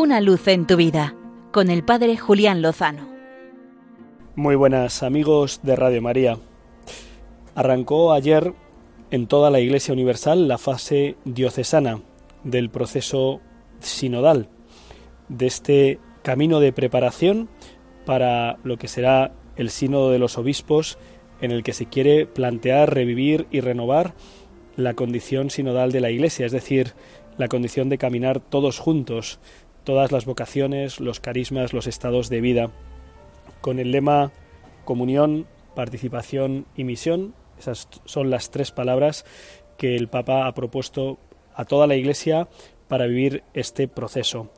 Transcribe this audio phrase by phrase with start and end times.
[0.00, 1.14] Una luz en tu vida
[1.52, 3.06] con el Padre Julián Lozano.
[4.34, 6.38] Muy buenas amigos de Radio María.
[7.54, 8.54] Arrancó ayer
[9.10, 12.00] en toda la Iglesia Universal la fase diocesana
[12.44, 13.42] del proceso
[13.80, 14.48] sinodal,
[15.28, 17.50] de este camino de preparación
[18.06, 20.96] para lo que será el sínodo de los obispos
[21.42, 24.14] en el que se quiere plantear, revivir y renovar
[24.76, 26.94] la condición sinodal de la Iglesia, es decir,
[27.36, 29.40] la condición de caminar todos juntos,
[29.84, 32.70] todas las vocaciones, los carismas, los estados de vida,
[33.60, 34.32] con el lema
[34.84, 37.34] comunión, participación y misión.
[37.58, 39.24] Esas son las tres palabras
[39.76, 41.18] que el Papa ha propuesto
[41.54, 42.48] a toda la Iglesia
[42.88, 44.50] para vivir este proceso.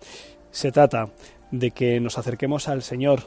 [0.51, 1.11] Se trata
[1.51, 3.25] de que nos acerquemos al Señor,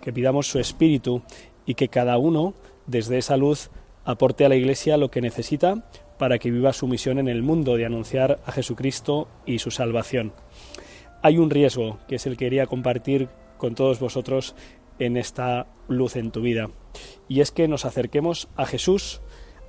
[0.00, 1.22] que pidamos su Espíritu
[1.66, 2.54] y que cada uno,
[2.86, 3.70] desde esa luz,
[4.04, 5.84] aporte a la Iglesia lo que necesita
[6.18, 10.32] para que viva su misión en el mundo de anunciar a Jesucristo y su salvación.
[11.22, 14.54] Hay un riesgo que es el que quería compartir con todos vosotros
[14.98, 16.70] en esta luz en tu vida,
[17.28, 19.20] y es que nos acerquemos a Jesús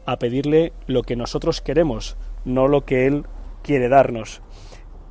[0.05, 3.25] a pedirle lo que nosotros queremos, no lo que Él
[3.63, 4.41] quiere darnos.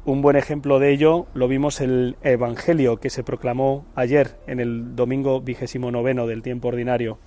[0.04, 4.60] Un buen ejemplo de ello lo vimos en el Evangelio que se proclamó ayer, en
[4.60, 7.18] el domingo vigésimo noveno del tiempo ordinario.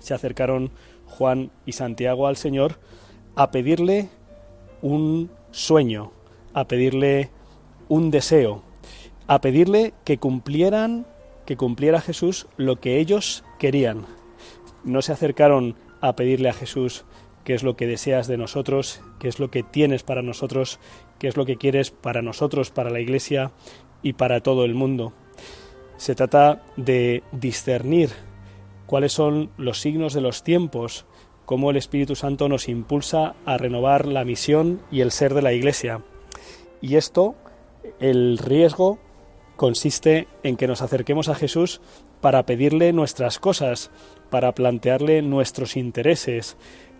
[0.00, 0.72] Se acercaron
[1.06, 2.80] Juan y Santiago al Señor
[3.36, 4.08] a pedirle
[4.80, 6.10] un sueño,
[6.54, 7.30] a pedirle
[7.92, 8.62] un deseo,
[9.26, 11.06] a pedirle que cumplieran,
[11.44, 14.06] que cumpliera Jesús lo que ellos querían.
[14.82, 17.04] No se acercaron a pedirle a Jesús
[17.44, 20.80] qué es lo que deseas de nosotros, qué es lo que tienes para nosotros,
[21.18, 23.52] qué es lo que quieres para nosotros, para la Iglesia
[24.02, 25.12] y para todo el mundo.
[25.98, 28.08] Se trata de discernir
[28.86, 31.04] cuáles son los signos de los tiempos,
[31.44, 35.52] cómo el Espíritu Santo nos impulsa a renovar la misión y el ser de la
[35.52, 36.00] Iglesia.
[36.80, 37.36] Y esto,
[38.00, 38.98] el riesgo
[39.56, 41.80] consiste en que nos acerquemos a Jesús
[42.20, 43.90] para pedirle nuestras cosas,
[44.30, 46.56] para plantearle nuestros intereses,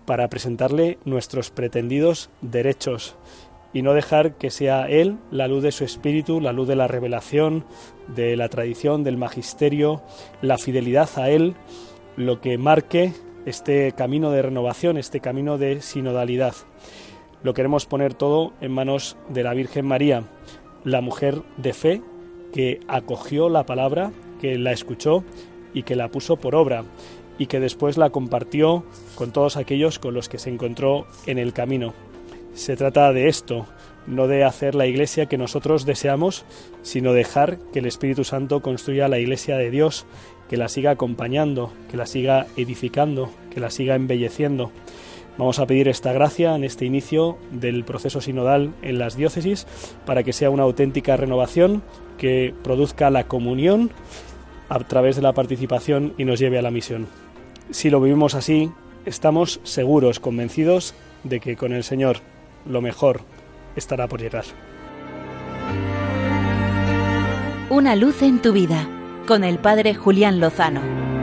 [0.06, 3.16] para presentarle nuestros pretendidos derechos
[3.72, 6.88] y no dejar que sea Él la luz de su espíritu, la luz de la
[6.88, 7.64] revelación,
[8.08, 10.02] de la tradición, del magisterio,
[10.42, 11.54] la fidelidad a Él,
[12.16, 13.12] lo que marque
[13.46, 16.54] este camino de renovación, este camino de sinodalidad.
[17.42, 20.24] Lo queremos poner todo en manos de la Virgen María,
[20.84, 22.02] la mujer de fe
[22.52, 25.24] que acogió la palabra, que la escuchó
[25.74, 26.84] y que la puso por obra
[27.38, 28.84] y que después la compartió
[29.14, 31.94] con todos aquellos con los que se encontró en el camino.
[32.54, 33.66] Se trata de esto,
[34.06, 36.44] no de hacer la iglesia que nosotros deseamos,
[36.82, 40.04] sino dejar que el Espíritu Santo construya la iglesia de Dios,
[40.48, 44.70] que la siga acompañando, que la siga edificando, que la siga embelleciendo.
[45.38, 49.66] Vamos a pedir esta gracia en este inicio del proceso sinodal en las diócesis
[50.04, 51.82] para que sea una auténtica renovación
[52.18, 53.90] que produzca la comunión
[54.68, 57.06] a través de la participación y nos lleve a la misión.
[57.70, 58.70] Si lo vivimos así,
[59.06, 60.94] estamos seguros, convencidos
[61.24, 62.18] de que con el Señor
[62.66, 63.20] lo mejor
[63.74, 64.44] estará por llegar.
[67.70, 68.86] Una luz en tu vida
[69.26, 71.21] con el Padre Julián Lozano.